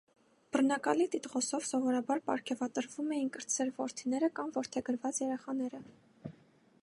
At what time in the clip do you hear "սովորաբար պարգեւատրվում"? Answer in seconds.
1.71-3.13